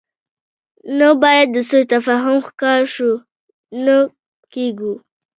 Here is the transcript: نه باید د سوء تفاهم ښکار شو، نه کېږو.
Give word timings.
نه 0.99 1.09
باید 1.21 1.47
د 1.55 1.57
سوء 1.69 1.83
تفاهم 1.93 2.37
ښکار 2.47 2.81
شو، 2.95 3.11
نه 3.85 3.95
کېږو. 4.53 4.93